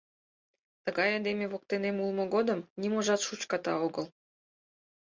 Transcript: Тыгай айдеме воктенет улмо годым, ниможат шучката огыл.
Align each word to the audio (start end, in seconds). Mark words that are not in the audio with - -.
Тыгай 0.83 1.09
айдеме 1.15 1.45
воктенет 1.53 1.97
улмо 2.03 2.25
годым, 2.35 2.59
ниможат 2.81 3.21
шучката 3.27 3.73
огыл. 3.85 4.05